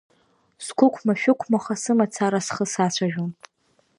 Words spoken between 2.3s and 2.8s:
схы